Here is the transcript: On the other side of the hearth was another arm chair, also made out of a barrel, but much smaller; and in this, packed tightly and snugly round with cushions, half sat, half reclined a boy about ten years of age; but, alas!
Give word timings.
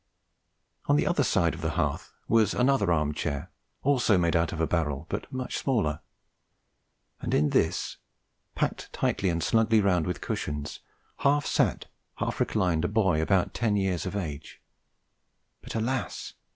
On 0.87 0.95
the 0.95 1.05
other 1.05 1.21
side 1.21 1.53
of 1.53 1.61
the 1.61 1.69
hearth 1.77 2.11
was 2.27 2.55
another 2.55 2.91
arm 2.91 3.13
chair, 3.13 3.51
also 3.83 4.17
made 4.17 4.35
out 4.35 4.51
of 4.51 4.59
a 4.59 4.65
barrel, 4.65 5.05
but 5.09 5.31
much 5.31 5.59
smaller; 5.59 5.99
and 7.19 7.35
in 7.35 7.51
this, 7.51 7.97
packed 8.55 8.91
tightly 8.93 9.29
and 9.29 9.43
snugly 9.43 9.79
round 9.79 10.07
with 10.07 10.19
cushions, 10.19 10.79
half 11.17 11.45
sat, 11.45 11.85
half 12.15 12.39
reclined 12.39 12.83
a 12.83 12.87
boy 12.87 13.21
about 13.21 13.53
ten 13.53 13.75
years 13.75 14.07
of 14.07 14.15
age; 14.15 14.59
but, 15.61 15.75
alas! 15.75 16.33